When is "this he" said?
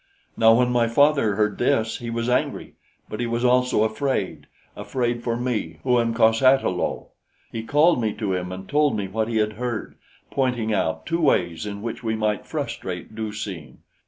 1.59-2.09